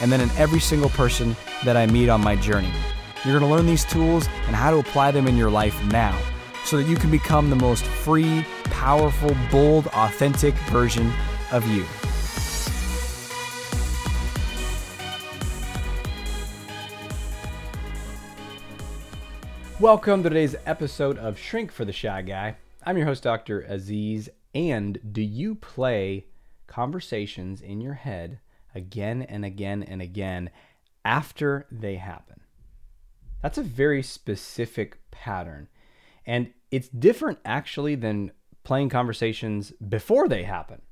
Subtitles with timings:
[0.00, 2.72] and then in every single person that I meet on my journey.
[3.24, 6.18] You're going to learn these tools and how to apply them in your life now
[6.64, 11.12] so that you can become the most free, powerful, bold, authentic version
[11.50, 11.84] of you.
[19.80, 22.56] Welcome to today's episode of Shrink for the Shy Guy.
[22.84, 23.60] I'm your host, Dr.
[23.60, 24.28] Aziz.
[24.54, 26.26] And do you play
[26.66, 28.40] conversations in your head
[28.74, 30.50] again and again and again
[31.04, 32.40] after they happen?
[33.42, 35.68] That's a very specific pattern.
[36.26, 38.32] And it's different actually than
[38.64, 40.82] playing conversations before they happen.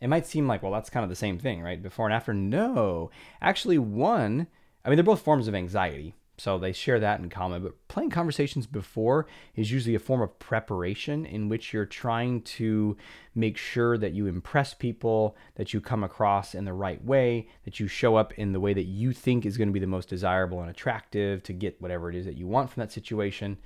[0.00, 1.82] It might seem like, well, that's kind of the same thing, right?
[1.82, 2.32] Before and after.
[2.32, 3.10] No.
[3.40, 4.46] Actually, one,
[4.84, 6.14] I mean, they're both forms of anxiety.
[6.40, 7.62] So they share that in common.
[7.62, 12.96] But playing conversations before is usually a form of preparation in which you're trying to
[13.34, 17.78] make sure that you impress people, that you come across in the right way, that
[17.78, 20.08] you show up in the way that you think is going to be the most
[20.08, 23.58] desirable and attractive to get whatever it is that you want from that situation.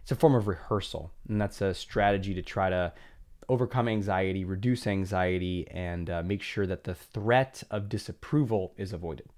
[0.00, 2.94] It's a form of rehearsal, and that's a strategy to try to
[3.50, 9.28] overcome anxiety, reduce anxiety, and uh, make sure that the threat of disapproval is avoided.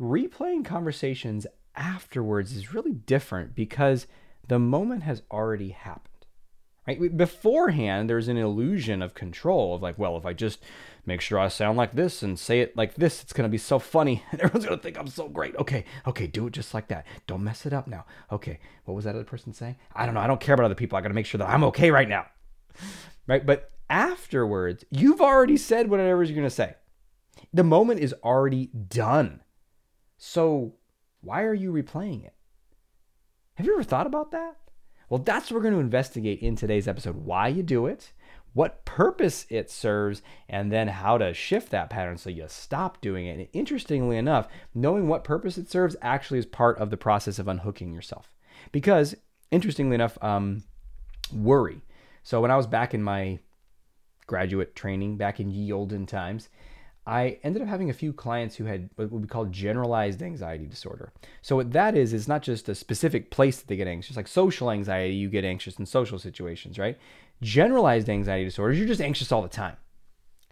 [0.00, 1.44] Replaying conversations
[1.78, 4.06] afterwards is really different because
[4.46, 6.04] the moment has already happened.
[6.86, 7.16] Right?
[7.16, 10.58] Beforehand, there's an illusion of control of like, well, if I just
[11.04, 13.78] make sure I sound like this and say it like this, it's gonna be so
[13.78, 15.54] funny, and everyone's gonna think I'm so great.
[15.56, 17.06] Okay, okay, do it just like that.
[17.26, 18.06] Don't mess it up now.
[18.32, 19.76] Okay, what was that other person saying?
[19.94, 20.20] I don't know.
[20.20, 20.96] I don't care about other people.
[20.96, 22.26] I gotta make sure that I'm okay right now.
[23.26, 23.44] Right?
[23.44, 26.76] But afterwards, you've already said whatever you're gonna say.
[27.52, 29.42] The moment is already done.
[30.16, 30.77] So
[31.20, 32.34] why are you replaying it?
[33.54, 34.56] Have you ever thought about that?
[35.08, 38.12] Well, that's what we're going to investigate in today's episode why you do it,
[38.52, 43.26] what purpose it serves, and then how to shift that pattern so you stop doing
[43.26, 43.38] it.
[43.38, 47.48] And interestingly enough, knowing what purpose it serves actually is part of the process of
[47.48, 48.30] unhooking yourself.
[48.70, 49.14] Because,
[49.50, 50.64] interestingly enough, um,
[51.32, 51.80] worry.
[52.22, 53.38] So, when I was back in my
[54.26, 56.48] graduate training back in ye olden times,
[57.08, 61.10] I ended up having a few clients who had what we call generalized anxiety disorder.
[61.40, 64.28] So what that is is not just a specific place that they get anxious, like
[64.28, 66.98] social anxiety, you get anxious in social situations, right?
[67.40, 69.76] Generalized anxiety disorders, you're just anxious all the time.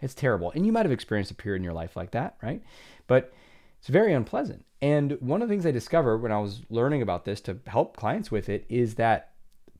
[0.01, 0.51] It's terrible.
[0.51, 2.63] And you might have experienced a period in your life like that, right?
[3.05, 3.31] But
[3.77, 4.65] it's very unpleasant.
[4.81, 7.97] And one of the things I discovered when I was learning about this to help
[7.97, 9.33] clients with it is that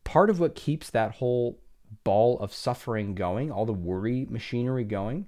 [0.04, 1.60] part of what keeps that whole
[2.04, 5.26] ball of suffering going, all the worry machinery going,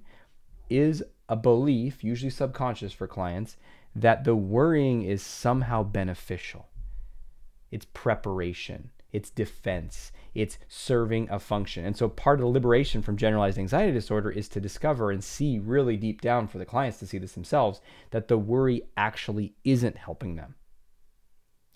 [0.68, 3.56] is a belief, usually subconscious for clients,
[3.94, 6.66] that the worrying is somehow beneficial.
[7.70, 11.84] It's preparation, it's defense, it's serving a function.
[11.84, 15.60] And so part of the liberation from generalized anxiety disorder is to discover and see
[15.60, 17.80] really deep down for the clients to see this themselves
[18.10, 20.56] that the worry actually isn't helping them.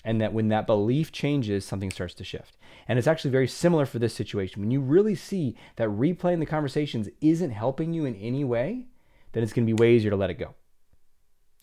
[0.04, 2.58] And that when that belief changes, something starts to shift.
[2.88, 4.60] And it's actually very similar for this situation.
[4.60, 8.86] When you really see that replaying the conversations isn't helping you in any way,
[9.34, 10.54] then it's going to be way easier to let it go.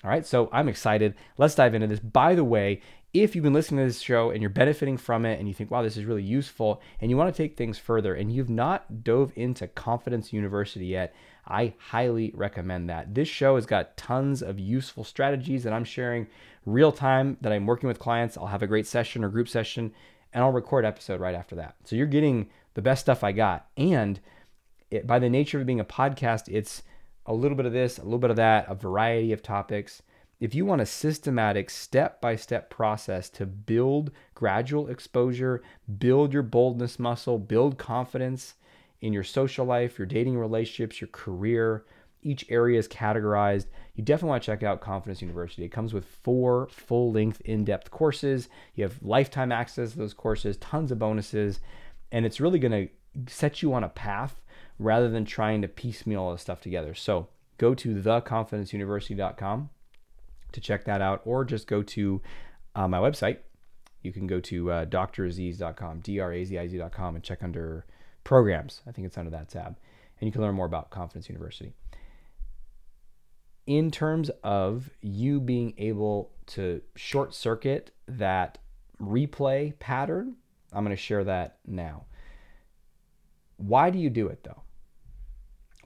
[0.03, 1.15] All right, so I'm excited.
[1.37, 1.99] Let's dive into this.
[1.99, 2.81] By the way,
[3.13, 5.69] if you've been listening to this show and you're benefiting from it and you think,
[5.69, 9.03] wow, this is really useful, and you want to take things further and you've not
[9.03, 11.13] dove into Confidence University yet,
[11.45, 13.13] I highly recommend that.
[13.13, 16.27] This show has got tons of useful strategies that I'm sharing
[16.65, 18.37] real time that I'm working with clients.
[18.37, 19.91] I'll have a great session or group session
[20.33, 21.75] and I'll record episode right after that.
[21.83, 23.67] So you're getting the best stuff I got.
[23.75, 24.19] And
[24.89, 26.83] it, by the nature of being a podcast, it's
[27.25, 30.01] a little bit of this, a little bit of that, a variety of topics.
[30.39, 35.61] If you want a systematic step by step process to build gradual exposure,
[35.99, 38.55] build your boldness muscle, build confidence
[39.01, 41.85] in your social life, your dating relationships, your career,
[42.23, 43.65] each area is categorized.
[43.95, 45.63] You definitely want to check out Confidence University.
[45.63, 48.49] It comes with four full length, in depth courses.
[48.75, 51.59] You have lifetime access to those courses, tons of bonuses,
[52.11, 54.40] and it's really going to set you on a path
[54.81, 56.93] rather than trying to piecemeal all this stuff together.
[56.95, 59.69] So go to theconfidenceuniversity.com
[60.51, 62.21] to check that out, or just go to
[62.75, 63.37] uh, my website.
[64.01, 67.85] You can go to uh, draziz.com, D-R-A-Z-I-Z.com, and check under
[68.23, 68.81] programs.
[68.87, 69.77] I think it's under that tab.
[70.19, 71.73] And you can learn more about Confidence University.
[73.67, 78.57] in terms of you being able to short circuit that
[78.99, 80.35] replay pattern,
[80.73, 82.05] I'm going to share that now.
[83.57, 84.63] Why do you do it though?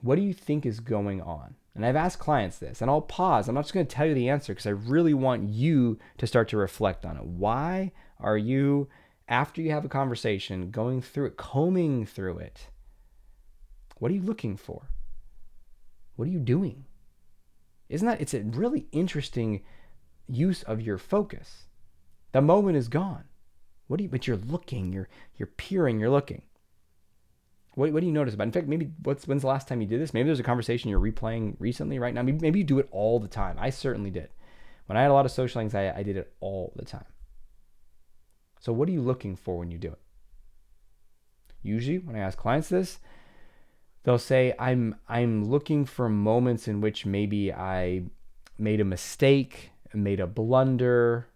[0.06, 1.56] What do you think is going on?
[1.74, 3.48] And I've asked clients this, and I'll pause.
[3.48, 6.28] I'm not just going to tell you the answer because I really want you to
[6.28, 7.24] start to reflect on it.
[7.24, 8.88] Why are you,
[9.28, 12.68] after you have a conversation, going through it, combing through it?
[13.98, 14.90] What are you looking for?
[16.14, 16.84] What are you doing?
[17.88, 19.62] Isn't that, it's a really interesting
[20.28, 21.66] use of your focus.
[22.30, 23.24] The moment is gone.
[23.88, 26.42] What do you, but you're looking, you're, you're peering, you're looking.
[27.76, 28.44] What, what do you notice about?
[28.44, 28.48] It?
[28.48, 30.14] In fact, maybe what's when's the last time you did this?
[30.14, 32.22] Maybe there's a conversation you're replaying recently, right now.
[32.22, 33.56] Maybe, maybe you do it all the time.
[33.60, 34.30] I certainly did.
[34.86, 37.04] When I had a lot of social anxiety, I did it all the time.
[38.60, 40.00] So, what are you looking for when you do it?
[41.62, 42.98] Usually, when I ask clients this,
[44.04, 48.04] they'll say, "I'm I'm looking for moments in which maybe I
[48.56, 51.26] made a mistake, made a blunder,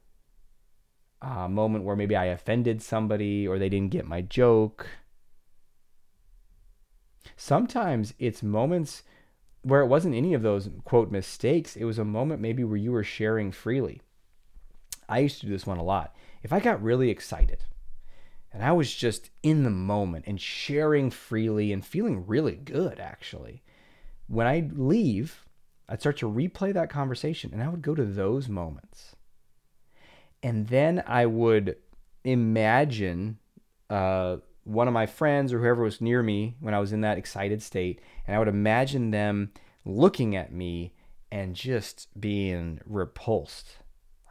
[1.20, 4.86] a moment where maybe I offended somebody or they didn't get my joke."
[7.36, 9.02] Sometimes it's moments
[9.62, 11.76] where it wasn't any of those quote mistakes.
[11.76, 14.00] It was a moment maybe where you were sharing freely.
[15.08, 16.14] I used to do this one a lot.
[16.42, 17.64] If I got really excited
[18.52, 23.62] and I was just in the moment and sharing freely and feeling really good, actually,
[24.28, 25.44] when I leave,
[25.88, 29.16] I'd start to replay that conversation and I would go to those moments.
[30.42, 31.76] And then I would
[32.24, 33.38] imagine
[33.90, 37.18] uh, one of my friends or whoever was near me when I was in that
[37.18, 39.52] excited state, and I would imagine them
[39.84, 40.92] looking at me
[41.32, 43.78] and just being repulsed.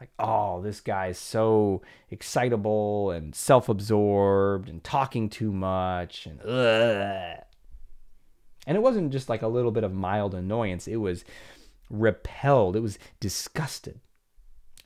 [0.00, 6.40] Like, oh, this guy is so excitable and self absorbed and talking too much and
[6.40, 7.44] ugh.
[8.66, 11.24] And it wasn't just like a little bit of mild annoyance, it was
[11.90, 14.00] repelled, it was disgusted.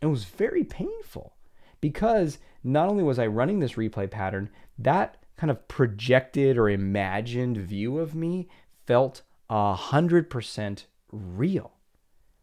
[0.00, 1.36] It was very painful
[1.80, 7.56] because not only was I running this replay pattern, that kind of projected or imagined
[7.56, 8.48] view of me
[8.86, 11.72] felt a hundred percent real.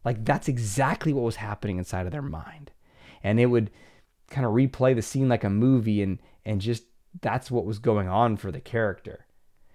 [0.04, 2.70] Like that's exactly what was happening inside of their mind.
[3.22, 3.70] And it would
[4.30, 6.84] kind of replay the scene like a movie and and just
[7.20, 9.26] that's what was going on for the character.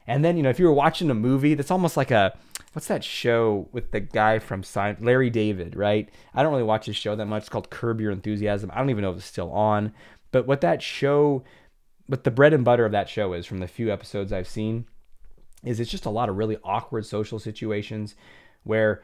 [0.07, 2.37] And then, you know, if you were watching a movie, that's almost like a
[2.73, 6.09] what's that show with the guy from Sign Larry David, right?
[6.33, 7.43] I don't really watch his show that much.
[7.43, 8.71] It's called Curb Your Enthusiasm.
[8.73, 9.93] I don't even know if it's still on.
[10.31, 11.43] But what that show
[12.09, 14.85] but the bread and butter of that show is from the few episodes I've seen
[15.63, 18.15] is it's just a lot of really awkward social situations
[18.63, 19.03] where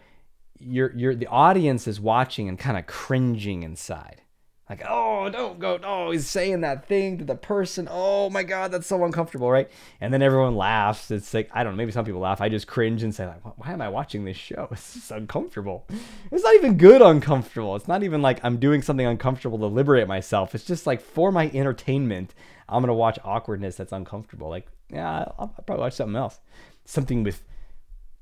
[0.60, 4.22] you're you're the audience is watching and kind of cringing inside.
[4.70, 5.78] Like, oh, don't go.
[5.84, 7.88] Oh, he's saying that thing to the person.
[7.92, 9.70] Oh my God, that's so uncomfortable, right?
[10.00, 11.12] And then everyone laughs.
[11.12, 12.40] It's like, I don't know, maybe some people laugh.
[12.40, 14.70] I just cringe and say, like, why am I watching this show?
[14.72, 15.86] It's just uncomfortable.
[16.32, 17.76] It's not even good uncomfortable.
[17.76, 20.56] It's not even like I'm doing something uncomfortable to liberate myself.
[20.56, 22.34] It's just like for my entertainment,
[22.74, 24.50] I'm gonna watch awkwardness that's uncomfortable.
[24.50, 26.40] Like, yeah, I'll, I'll probably watch something else.
[26.86, 27.44] Something with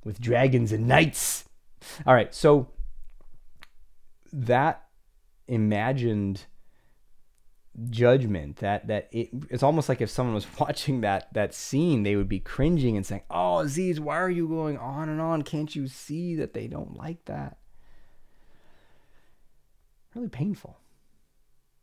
[0.04, 1.46] with dragons and knights.
[2.06, 2.70] All right, so
[4.34, 4.84] that
[5.48, 6.46] imagined
[7.90, 12.18] judgment that that it, it's almost like if someone was watching that that scene they
[12.18, 15.74] would be cringing and saying oh aziz why are you going on and on can't
[15.74, 17.58] you see that they don't like that
[20.14, 20.78] really painful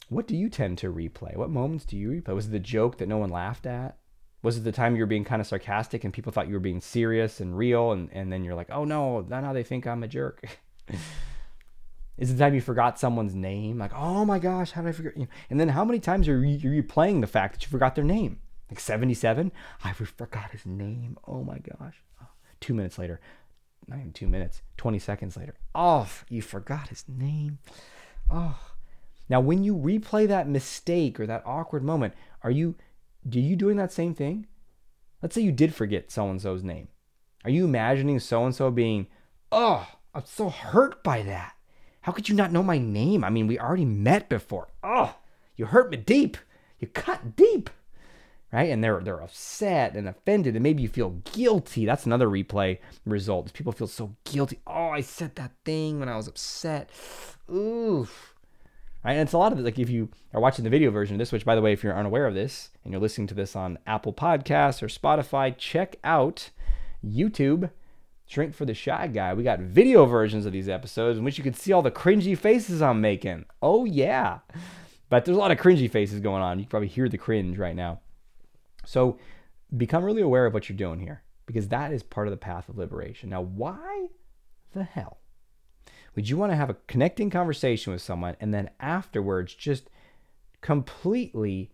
[0.09, 2.99] what do you tend to replay what moments do you replay was it the joke
[2.99, 3.97] that no one laughed at
[4.43, 6.61] was it the time you were being kind of sarcastic and people thought you were
[6.61, 10.03] being serious and real and, and then you're like oh no now they think i'm
[10.03, 10.43] a jerk
[12.19, 13.79] Is it the time you forgot someone's name?
[13.79, 15.15] Like, oh my gosh, how did I forget?
[15.49, 18.41] And then how many times are you, replaying the fact that you forgot their name?
[18.69, 19.53] Like 77?
[19.85, 21.17] I forgot his name.
[21.27, 22.03] Oh my gosh.
[22.21, 22.27] Oh,
[22.61, 23.21] two minutes later,
[23.87, 25.55] not even two minutes, 20 seconds later.
[25.77, 27.59] Oh, you forgot his name.
[28.31, 28.59] Oh.
[29.29, 32.77] Now, when you replay that mistake or that awkward moment, are you,
[33.29, 34.47] do you doing that same thing?
[35.23, 36.89] Let's say you did forget so and so's name.
[37.45, 39.07] Are you imagining so and so being,
[39.53, 41.55] oh, I'm so hurt by that?
[42.03, 43.23] How could you not know my name?
[43.23, 44.69] I mean, we already met before.
[44.83, 45.17] Oh,
[45.57, 46.37] you hurt me deep.
[46.79, 47.71] You cut deep.
[48.51, 48.71] Right?
[48.71, 51.85] And they're they're upset and offended, and maybe you feel guilty.
[51.85, 53.53] That's another replay result.
[53.53, 54.61] People feel so guilty.
[54.67, 56.89] Oh, I said that thing when I was upset.
[57.53, 58.35] Oof.
[59.05, 59.13] Right?
[59.13, 59.63] And it's a lot of it.
[59.63, 61.83] Like if you are watching the video version of this, which by the way, if
[61.83, 65.97] you're unaware of this and you're listening to this on Apple Podcasts or Spotify, check
[66.03, 66.51] out
[67.05, 67.71] YouTube
[68.27, 69.33] Shrink for the Shy Guy.
[69.33, 72.37] We got video versions of these episodes in which you can see all the cringy
[72.37, 73.47] faces I'm making.
[73.63, 74.41] Oh, yeah.
[75.09, 76.59] But there's a lot of cringy faces going on.
[76.59, 78.01] You can probably hear the cringe right now.
[78.85, 79.19] So
[79.75, 82.69] become really aware of what you're doing here because that is part of the path
[82.69, 83.31] of liberation.
[83.31, 84.09] Now, why
[84.75, 85.19] the hell
[86.19, 89.89] Would you want to have a connecting conversation with someone and then afterwards just
[90.61, 91.71] completely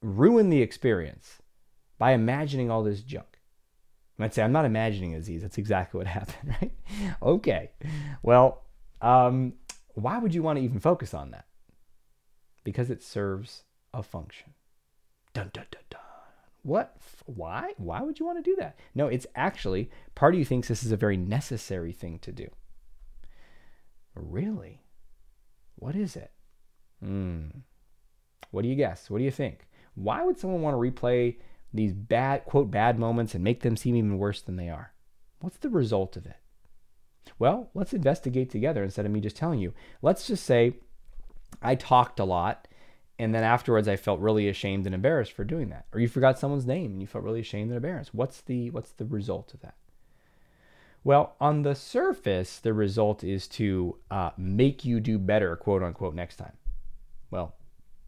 [0.00, 1.42] ruin the experience
[1.98, 3.38] by imagining all this junk?
[4.16, 5.42] You might say, I'm not imagining Aziz.
[5.42, 6.72] That's exactly what happened, right?
[7.22, 7.72] okay.
[8.22, 8.62] Well,
[9.02, 9.52] um,
[9.88, 11.44] why would you want to even focus on that?
[12.64, 14.54] Because it serves a function.
[15.34, 16.00] Dun, dun, dun, dun.
[16.62, 16.96] What?
[17.26, 17.74] Why?
[17.76, 18.78] Why would you want to do that?
[18.94, 22.48] No, it's actually, part of you thinks this is a very necessary thing to do.
[24.20, 24.82] Really?
[25.76, 26.32] What is it?
[27.02, 27.46] Hmm.
[28.50, 29.08] What do you guess?
[29.08, 29.66] What do you think?
[29.94, 31.36] Why would someone want to replay
[31.72, 34.92] these bad, quote, bad moments and make them seem even worse than they are?
[35.40, 36.36] What's the result of it?
[37.38, 39.72] Well, let's investigate together instead of me just telling you.
[40.02, 40.74] Let's just say
[41.62, 42.68] I talked a lot
[43.18, 45.86] and then afterwards I felt really ashamed and embarrassed for doing that.
[45.92, 48.14] Or you forgot someone's name and you felt really ashamed and embarrassed.
[48.14, 49.74] What's the what's the result of that?
[51.02, 56.14] Well, on the surface, the result is to uh, make you do better, quote unquote,
[56.14, 56.52] next time.
[57.30, 57.54] Well,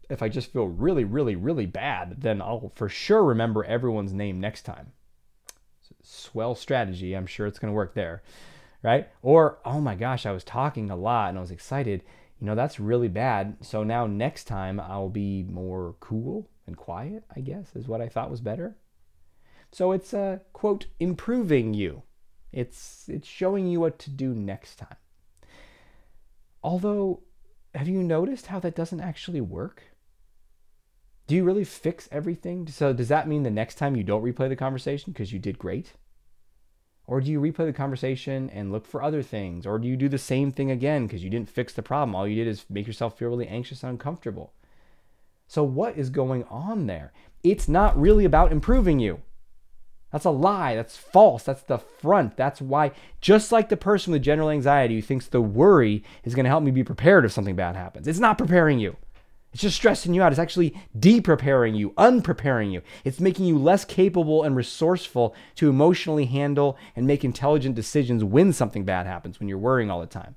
[0.09, 4.39] if I just feel really, really, really bad, then I'll for sure remember everyone's name
[4.39, 4.91] next time.
[6.03, 7.15] Swell strategy.
[7.15, 8.21] I'm sure it's going to work there,
[8.83, 9.07] right?
[9.23, 12.03] Or, oh my gosh, I was talking a lot and I was excited.
[12.39, 13.57] You know, that's really bad.
[13.61, 18.09] So now next time I'll be more cool and quiet, I guess, is what I
[18.09, 18.75] thought was better.
[19.71, 22.03] So it's, uh, quote, improving you
[22.53, 24.95] it's it's showing you what to do next time.
[26.63, 27.23] Although,
[27.75, 29.83] have you noticed how that doesn't actually work?
[31.27, 32.67] Do you really fix everything?
[32.67, 35.57] So does that mean the next time you don't replay the conversation because you did
[35.57, 35.93] great?
[37.05, 39.65] Or do you replay the conversation and look for other things?
[39.65, 42.15] Or do you do the same thing again because you didn't fix the problem?
[42.15, 44.53] All you did is make yourself feel really anxious and uncomfortable.
[45.47, 47.11] So, what is going on there?
[47.43, 49.21] It's not really about improving you.
[50.13, 50.75] That's a lie.
[50.75, 51.43] That's false.
[51.43, 52.37] That's the front.
[52.37, 56.45] That's why, just like the person with general anxiety who thinks the worry is going
[56.45, 58.95] to help me be prepared if something bad happens, it's not preparing you.
[59.53, 60.31] It's just stressing you out.
[60.31, 62.81] It's actually de-preparing you, unpreparing you.
[63.03, 68.53] It's making you less capable and resourceful to emotionally handle and make intelligent decisions when
[68.53, 70.35] something bad happens, when you're worrying all the time.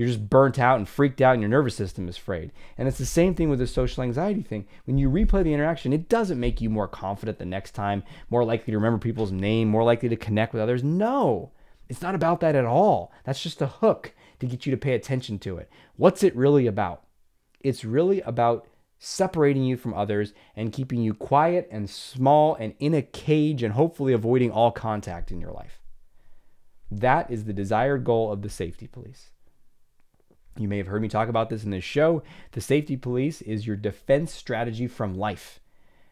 [0.00, 2.52] You're just burnt out and freaked out, and your nervous system is frayed.
[2.78, 4.66] And it's the same thing with the social anxiety thing.
[4.86, 8.42] When you replay the interaction, it doesn't make you more confident the next time, more
[8.42, 10.82] likely to remember people's name, more likely to connect with others.
[10.82, 11.52] No,
[11.90, 13.12] it's not about that at all.
[13.24, 15.68] That's just a hook to get you to pay attention to it.
[15.96, 17.04] What's it really about?
[17.60, 18.66] It's really about
[18.98, 23.74] separating you from others and keeping you quiet and small and in a cage and
[23.74, 25.82] hopefully avoiding all contact in your life.
[26.90, 29.32] That is the desired goal of the safety police.
[30.60, 32.22] You may have heard me talk about this in this show.
[32.52, 35.58] The safety police is your defense strategy from life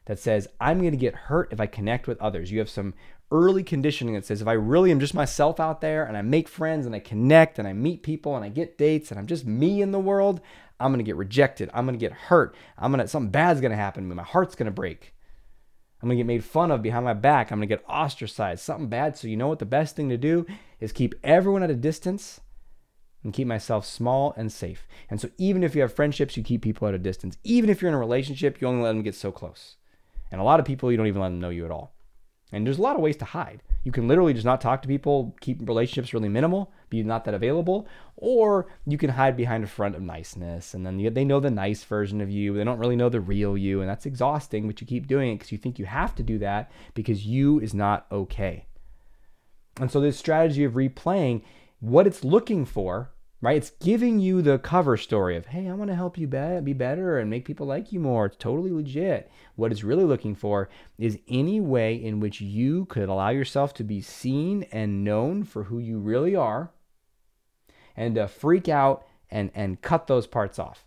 [0.07, 2.51] that says, I'm going to get hurt if I connect with others.
[2.51, 2.95] You have some
[3.31, 6.49] early conditioning that says, if I really am just myself out there and I make
[6.49, 9.45] friends and I connect and I meet people and I get dates and I'm just
[9.45, 10.41] me in the world,
[10.81, 11.69] I'm going to get rejected.
[11.75, 12.57] I'm going to get hurt.
[12.79, 14.15] I'm going to, something bad's going to happen to me.
[14.15, 15.15] My heart's going to break.
[16.01, 17.51] I'm going to get made fun of behind my back.
[17.51, 18.63] I'm going to get ostracized.
[18.63, 19.19] Something bad.
[19.19, 20.47] So, you know what the best thing to do
[20.81, 22.41] is keep everyone at a distance
[23.25, 24.87] and keep myself small and safe.
[25.11, 27.37] And so even if you have friendships, you keep people at a distance.
[27.45, 29.77] Even if you're in a relationship, you only let them get so close.
[30.31, 31.95] And a lot of people, you don't even let them know you at all.
[32.53, 33.63] And there's a lot of ways to hide.
[33.85, 37.35] You can literally just not talk to people, keep relationships really minimal, be not that
[37.35, 40.73] available, or you can hide behind a front of niceness.
[40.73, 42.55] And then they know the nice version of you.
[42.55, 43.81] They don't really know the real you.
[43.81, 46.39] And that's exhausting, but you keep doing it because you think you have to do
[46.39, 48.67] that because you is not okay.
[49.79, 51.43] And so this strategy of replaying
[51.81, 53.57] what it's looking for, right?
[53.57, 56.73] It's giving you the cover story of, hey, I want to help you be, be
[56.73, 58.27] better and make people like you more.
[58.27, 59.31] It's totally legit.
[59.57, 60.69] What it's really looking for
[60.99, 65.65] is any way in which you could allow yourself to be seen and known for
[65.65, 66.73] who you really are
[67.97, 70.85] and to freak out and, and cut those parts off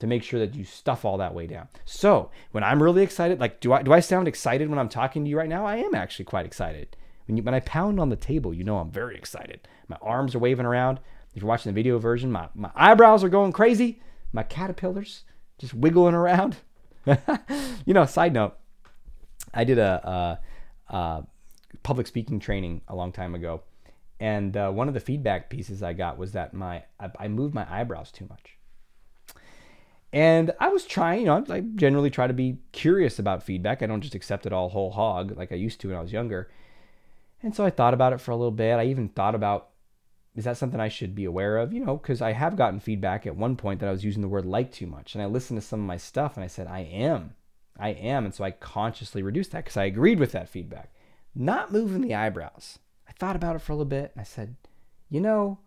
[0.00, 1.68] to make sure that you stuff all that way down.
[1.84, 5.24] So when I'm really excited, like do I do I sound excited when I'm talking
[5.24, 5.66] to you right now?
[5.66, 6.96] I am actually quite excited.
[7.28, 9.68] When, you, when I pound on the table, you know I'm very excited.
[9.86, 10.98] My arms are waving around.
[11.34, 14.00] If you're watching the video version, my, my eyebrows are going crazy.
[14.32, 15.24] My caterpillars
[15.58, 16.56] just wiggling around.
[17.86, 18.56] you know, side note,
[19.52, 20.38] I did a,
[20.90, 21.26] a, a,
[21.82, 23.62] public speaking training a long time ago.
[24.20, 27.54] And uh, one of the feedback pieces I got was that my I, I moved
[27.54, 28.56] my eyebrows too much.
[30.12, 33.82] And I was trying, you know, I generally try to be curious about feedback.
[33.82, 36.12] I don't just accept it all whole hog like I used to when I was
[36.12, 36.50] younger.
[37.42, 38.74] And so I thought about it for a little bit.
[38.74, 39.70] I even thought about
[40.38, 41.72] is that something I should be aware of?
[41.72, 44.28] You know, because I have gotten feedback at one point that I was using the
[44.28, 45.14] word like too much.
[45.14, 47.34] And I listened to some of my stuff and I said, I am.
[47.76, 48.24] I am.
[48.24, 50.92] And so I consciously reduced that because I agreed with that feedback.
[51.34, 52.78] Not moving the eyebrows.
[53.08, 54.54] I thought about it for a little bit and I said,
[55.08, 55.58] you know,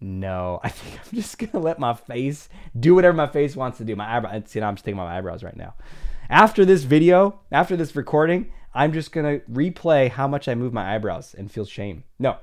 [0.00, 3.84] no, I think I'm just gonna let my face do whatever my face wants to
[3.84, 3.94] do.
[3.94, 5.74] My eyebrows, See, now I'm just taking my eyebrows right now.
[6.30, 10.94] After this video, after this recording, I'm just gonna replay how much I move my
[10.94, 12.04] eyebrows and feel shame.
[12.18, 12.36] No,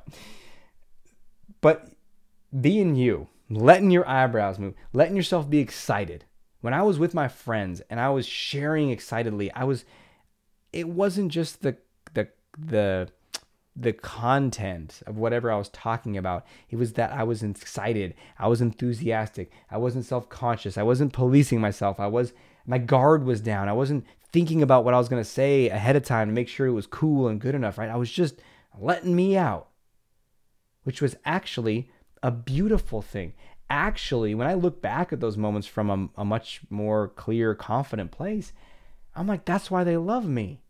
[1.62, 1.92] but
[2.60, 6.26] being you, letting your eyebrows move, letting yourself be excited.
[6.62, 9.86] When I was with my friends and I was sharing excitedly, I was.
[10.72, 11.78] It wasn't just the
[12.14, 13.10] the the
[13.76, 16.46] the content of whatever I was talking about.
[16.70, 21.62] It was that I was excited, I was enthusiastic, I wasn't self-conscious, I wasn't policing
[21.62, 22.00] myself.
[22.00, 22.34] I was
[22.66, 23.68] my guard was down.
[23.68, 26.48] I wasn't thinking about what I was going to say ahead of time to make
[26.48, 27.90] sure it was cool and good enough, right?
[27.90, 28.42] I was just
[28.78, 29.68] letting me out.
[30.84, 31.92] Which was actually
[32.24, 33.34] a beautiful thing.
[33.70, 38.12] Actually, when I look back at those moments from a, a much more clear, confident
[38.12, 38.54] place,
[39.16, 40.62] I'm like, that's why they love me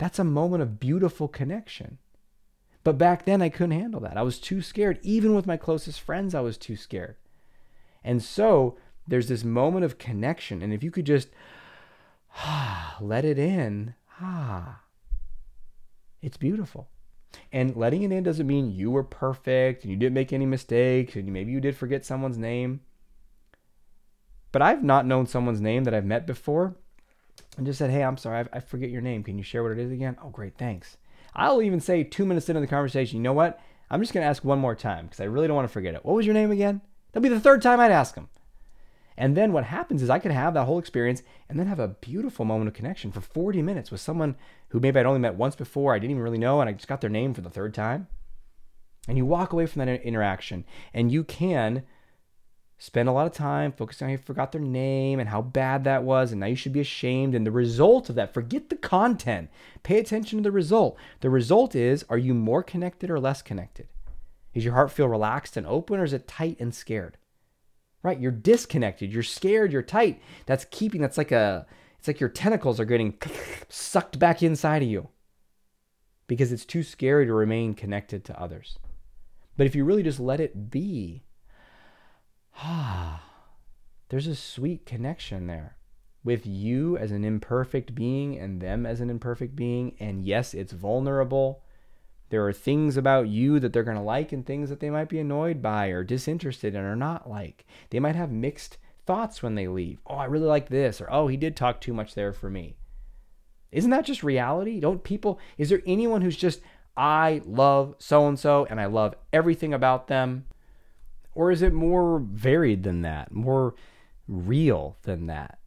[0.00, 1.98] that's a moment of beautiful connection.
[2.84, 4.16] But back then, I couldn't handle that.
[4.16, 4.98] I was too scared.
[5.02, 7.16] Even with my closest friends, I was too scared.
[8.02, 10.62] And so there's this moment of connection.
[10.62, 11.28] And if you could just
[13.00, 14.80] let it in, ah,
[16.22, 16.88] it's beautiful.
[17.52, 21.14] And letting it in doesn't mean you were perfect and you didn't make any mistakes
[21.16, 22.80] and maybe you did forget someone's name.
[24.52, 26.76] But I've not known someone's name that I've met before
[27.56, 29.22] and just said, Hey, I'm sorry, I, forget your name.
[29.22, 30.16] Can you share what it is again?
[30.22, 30.96] Oh, great, thanks.
[31.34, 33.60] I'll even say two minutes into the conversation, you know what?
[33.90, 35.94] I'm just going to ask one more time because I really don't want to forget
[35.94, 36.04] it.
[36.04, 36.80] What was your name again?
[37.12, 38.28] That'll be the third time I'd ask them.
[39.20, 41.88] And then what happens is I could have that whole experience and then have a
[41.88, 44.34] beautiful moment of connection for 40 minutes with someone
[44.68, 46.88] who maybe I'd only met once before, I didn't even really know, and I just
[46.88, 48.06] got their name for the third time.
[49.06, 51.82] And you walk away from that interaction and you can
[52.78, 56.02] spend a lot of time focusing on you forgot their name and how bad that
[56.02, 57.34] was, and now you should be ashamed.
[57.34, 59.50] And the result of that, forget the content,
[59.82, 60.96] pay attention to the result.
[61.20, 63.88] The result is are you more connected or less connected?
[64.54, 67.18] Does your heart feel relaxed and open, or is it tight and scared?
[68.02, 68.20] Right?
[68.20, 70.22] You're disconnected, you're scared, you're tight.
[70.46, 71.66] That's keeping, that's like a,
[71.98, 73.18] it's like your tentacles are getting
[73.68, 75.08] sucked back inside of you
[76.26, 78.78] because it's too scary to remain connected to others.
[79.56, 81.24] But if you really just let it be,
[82.56, 83.22] ah,
[84.08, 85.76] there's a sweet connection there
[86.24, 89.96] with you as an imperfect being and them as an imperfect being.
[90.00, 91.62] And yes, it's vulnerable.
[92.30, 95.08] There are things about you that they're going to like and things that they might
[95.08, 97.66] be annoyed by or disinterested in or not like.
[97.90, 99.98] They might have mixed thoughts when they leave.
[100.06, 101.00] Oh, I really like this.
[101.00, 102.76] Or, oh, he did talk too much there for me.
[103.72, 104.80] Isn't that just reality?
[104.80, 106.60] Don't people, is there anyone who's just,
[106.96, 110.46] I love so and so and I love everything about them?
[111.34, 113.74] Or is it more varied than that, more
[114.28, 115.58] real than that,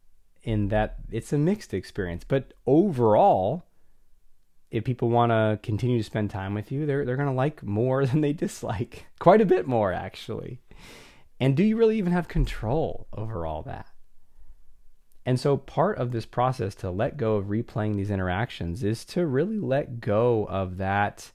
[0.42, 2.24] in that it's a mixed experience?
[2.24, 3.64] But overall,
[4.74, 7.62] if people want to continue to spend time with you, they're, they're going to like
[7.62, 9.06] more than they dislike.
[9.20, 10.58] Quite a bit more, actually.
[11.38, 13.86] And do you really even have control over all that?
[15.24, 19.26] And so, part of this process to let go of replaying these interactions is to
[19.26, 21.30] really let go of that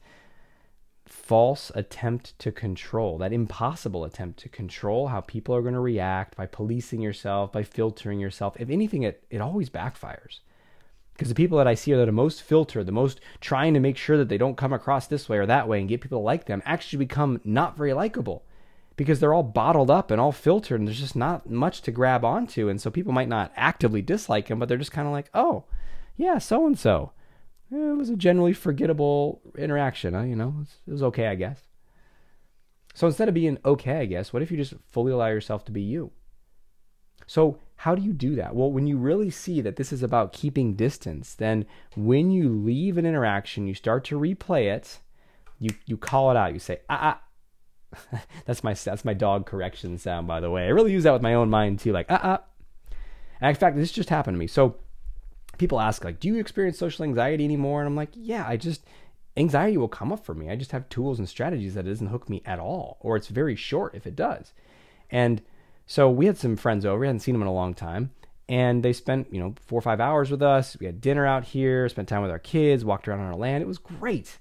[1.07, 6.35] false attempt to control, that impossible attempt to control how people are going to react
[6.35, 8.55] by policing yourself, by filtering yourself.
[8.59, 10.41] If anything, it, it always backfires.
[11.19, 13.81] Because the people that I see that are the most filtered, the most trying to
[13.81, 16.19] make sure that they don't come across this way or that way and get people
[16.19, 18.45] to like them, actually become not very likable
[18.95, 22.23] because they're all bottled up and all filtered and there's just not much to grab
[22.23, 22.69] onto.
[22.69, 25.65] And so people might not actively dislike them, but they're just kind of like, oh,
[26.15, 27.11] yeah, so and so
[27.69, 30.13] it was a generally forgettable interaction.
[30.13, 30.21] Huh?
[30.21, 31.67] You know, it was okay, I guess.
[32.93, 35.73] So instead of being okay, I guess, what if you just fully allow yourself to
[35.73, 36.11] be you?
[37.27, 38.55] So, how do you do that?
[38.55, 41.65] Well, when you really see that this is about keeping distance, then
[41.95, 44.99] when you leave an interaction, you start to replay it,
[45.59, 46.51] you, you call it out.
[46.51, 47.21] You say, ah,
[47.93, 48.19] ah.
[48.45, 50.65] that's my that's my dog correction sound, by the way.
[50.65, 52.43] I really use that with my own mind too, like ah ah.
[53.39, 54.47] And in fact, this just happened to me.
[54.47, 54.75] So
[55.57, 58.85] people ask like, "Do you experience social anxiety anymore?" And I'm like, "Yeah, I just
[59.37, 60.49] anxiety will come up for me.
[60.49, 63.29] I just have tools and strategies that it doesn't hook me at all, or it's
[63.29, 64.51] very short if it does."
[65.09, 65.41] And
[65.89, 66.99] so we had some friends over.
[66.99, 68.11] We hadn't seen them in a long time,
[68.47, 70.77] and they spent you know four or five hours with us.
[70.79, 73.63] We had dinner out here, spent time with our kids, walked around on our land.
[73.63, 74.37] It was great.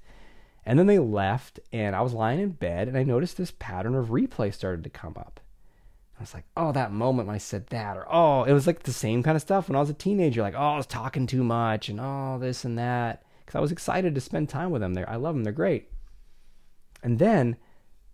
[0.66, 3.94] And then they left, and I was lying in bed, and I noticed this pattern
[3.94, 5.40] of replay started to come up.
[6.18, 8.82] I was like, oh, that moment when I said that, or oh, it was like
[8.82, 11.26] the same kind of stuff when I was a teenager, like, oh, I was talking
[11.26, 14.82] too much, and oh, this and that, because I was excited to spend time with
[14.82, 14.92] them.
[14.92, 15.88] There, I love them; they're great.
[17.02, 17.56] And then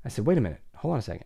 [0.05, 1.25] I said, wait a minute, hold on a second.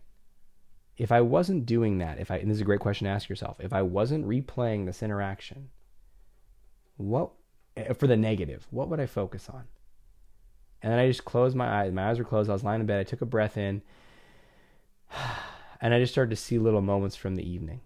[0.98, 3.28] If I wasn't doing that, if I, and this is a great question to ask
[3.28, 5.70] yourself, if I wasn't replaying this interaction,
[6.96, 7.30] what
[7.76, 9.64] eh, for the negative, what would I focus on?
[10.82, 11.92] And then I just closed my eyes.
[11.92, 12.50] My eyes were closed.
[12.50, 13.00] I was lying in bed.
[13.00, 13.82] I took a breath in
[15.80, 17.80] And I just started to see little moments from the evening.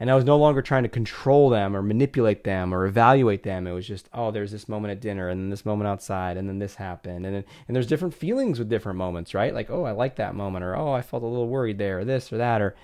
[0.00, 3.66] And I was no longer trying to control them or manipulate them or evaluate them.
[3.66, 6.48] It was just, oh, there's this moment at dinner and then this moment outside and
[6.48, 7.26] then this happened.
[7.26, 9.52] And then, and there's different feelings with different moments, right?
[9.52, 12.04] Like, oh, I like that moment or oh, I felt a little worried there or
[12.04, 12.76] this or that or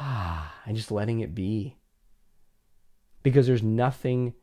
[0.00, 1.76] ah, and just letting it be.
[3.22, 4.34] Because there's nothing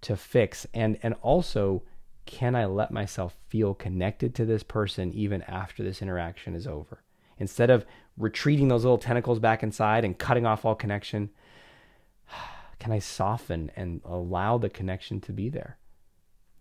[0.00, 0.66] to fix.
[0.74, 1.82] And and also,
[2.26, 7.02] can I let myself feel connected to this person even after this interaction is over?
[7.38, 7.84] Instead of
[8.16, 11.30] retreating those little tentacles back inside and cutting off all connection,
[12.78, 15.78] can I soften and allow the connection to be there?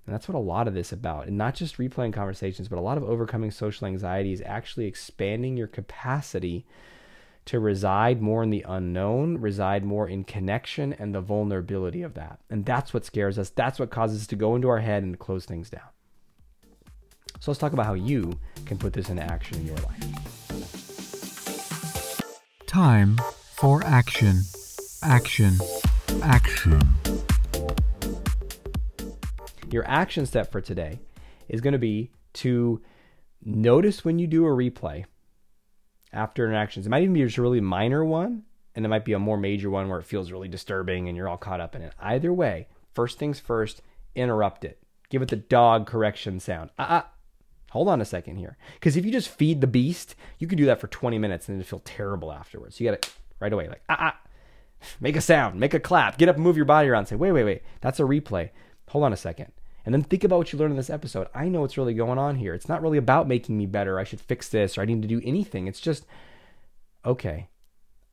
[0.06, 1.28] And that's what a lot of this about.
[1.28, 5.56] And not just replaying conversations, but a lot of overcoming social anxiety is actually expanding
[5.56, 6.66] your capacity
[7.46, 12.40] to reside more in the unknown, reside more in connection and the vulnerability of that.
[12.50, 13.50] And that's what scares us.
[13.50, 15.82] That's what causes us to go into our head and close things down.
[17.40, 20.43] So let's talk about how you can put this into action in your life.
[22.74, 24.40] Time for action.
[25.04, 25.54] Action.
[26.24, 26.82] Action.
[29.70, 30.98] Your action step for today
[31.48, 32.82] is going to be to
[33.46, 35.06] notice when you do a replay
[36.12, 36.88] after interactions.
[36.88, 38.42] It might even be just a really minor one,
[38.74, 41.30] and it might be a more major one where it feels really disturbing and you're
[41.30, 41.94] all caught up in it.
[42.02, 43.84] Either way, first things first,
[44.16, 44.80] interrupt it.
[45.12, 46.72] Give it the dog correction sound.
[46.80, 47.12] Ah,
[47.74, 48.56] hold on a second here.
[48.76, 51.60] Because if you just feed the beast, you could do that for 20 minutes and
[51.60, 52.80] it'll feel terrible afterwards.
[52.80, 53.10] You got to
[53.40, 54.20] right away, like, ah, ah,
[55.02, 57.08] make a sound, make a clap, get up and move your body around.
[57.08, 58.52] Say, wait, wait, wait, that's a replay.
[58.90, 59.52] Hold on a second.
[59.86, 61.28] And then think about what you learned in this episode.
[61.34, 62.54] I know what's really going on here.
[62.54, 64.00] It's not really about making me better.
[64.00, 65.66] I should fix this or I need to do anything.
[65.68, 66.06] It's just,
[67.04, 67.50] okay,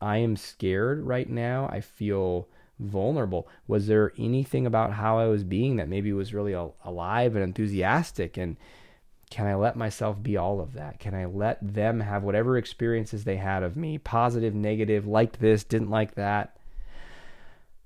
[0.01, 1.68] I am scared right now.
[1.70, 3.46] I feel vulnerable.
[3.68, 8.38] Was there anything about how I was being that maybe was really alive and enthusiastic
[8.38, 8.57] and
[9.30, 10.98] can I let myself be all of that?
[10.98, 15.62] Can I let them have whatever experiences they had of me, positive, negative, liked this,
[15.62, 16.56] didn't like that?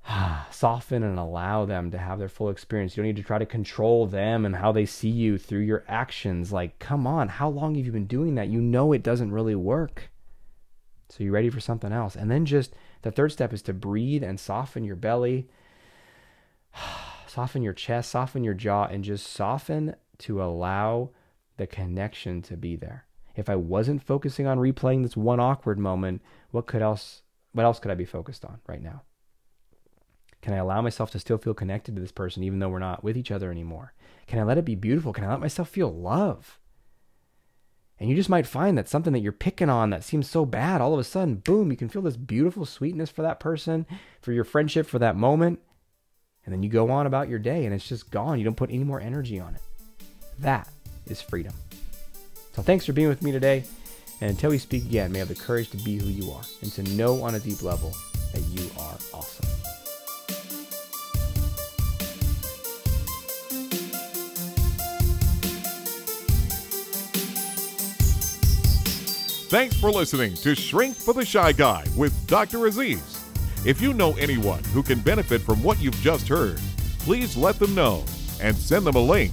[0.51, 2.97] Soften and allow them to have their full experience.
[2.97, 5.85] You don't need to try to control them and how they see you through your
[5.87, 6.51] actions.
[6.51, 8.49] Like, come on, how long have you been doing that?
[8.49, 10.11] You know it doesn't really work.
[11.11, 12.17] So you're ready for something else.
[12.17, 15.47] And then just the third step is to breathe and soften your belly,
[17.27, 21.11] soften your chest, soften your jaw, and just soften to allow
[21.57, 23.07] the connection to be there.
[23.37, 27.79] If I wasn't focusing on replaying this one awkward moment, what could else what else
[27.79, 29.03] could I be focused on right now?
[30.43, 33.05] Can I allow myself to still feel connected to this person even though we're not
[33.05, 33.95] with each other anymore?
[34.27, 35.13] Can I let it be beautiful?
[35.13, 36.59] Can I let myself feel love?
[37.99, 40.81] And you just might find that something that you're picking on that seems so bad,
[40.81, 43.87] all of a sudden, boom, you can feel this beautiful sweetness for that person,
[44.21, 45.61] for your friendship, for that moment.
[46.45, 48.39] And then you go on about your day and it's just gone.
[48.39, 49.63] You don't put any more energy on it.
[50.41, 50.69] That
[51.07, 51.55] is freedom.
[52.55, 53.65] So thanks for being with me today.
[54.21, 56.73] And until we speak again, may have the courage to be who you are and
[56.73, 57.95] to know on a deep level
[58.33, 59.49] that you are awesome.
[69.49, 72.67] Thanks for listening to Shrink for the Shy Guy with Dr.
[72.67, 73.25] Aziz.
[73.65, 76.61] If you know anyone who can benefit from what you've just heard,
[76.99, 78.05] please let them know
[78.41, 79.33] and send them a link